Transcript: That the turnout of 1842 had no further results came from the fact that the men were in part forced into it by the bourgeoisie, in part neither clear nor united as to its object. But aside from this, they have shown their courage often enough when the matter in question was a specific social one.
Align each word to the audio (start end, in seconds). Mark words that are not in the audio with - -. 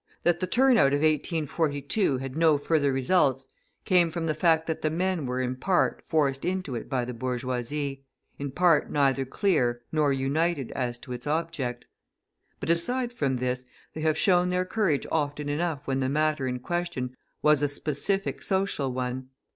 That 0.23 0.39
the 0.39 0.47
turnout 0.47 0.93
of 0.93 1.01
1842 1.01 2.17
had 2.17 2.35
no 2.35 2.57
further 2.57 2.91
results 2.91 3.49
came 3.85 4.09
from 4.09 4.25
the 4.25 4.33
fact 4.33 4.65
that 4.65 4.81
the 4.81 4.89
men 4.89 5.27
were 5.27 5.39
in 5.39 5.55
part 5.55 6.01
forced 6.07 6.43
into 6.43 6.73
it 6.73 6.89
by 6.89 7.05
the 7.05 7.13
bourgeoisie, 7.13 8.03
in 8.39 8.49
part 8.49 8.89
neither 8.89 9.25
clear 9.25 9.83
nor 9.91 10.11
united 10.11 10.71
as 10.71 10.97
to 10.97 11.13
its 11.13 11.27
object. 11.27 11.85
But 12.59 12.71
aside 12.71 13.13
from 13.13 13.35
this, 13.35 13.63
they 13.93 14.01
have 14.01 14.17
shown 14.17 14.49
their 14.49 14.65
courage 14.65 15.05
often 15.11 15.49
enough 15.49 15.85
when 15.85 15.99
the 15.99 16.09
matter 16.09 16.47
in 16.47 16.61
question 16.61 17.15
was 17.43 17.61
a 17.61 17.67
specific 17.67 18.41
social 18.41 18.91
one. 18.91 19.29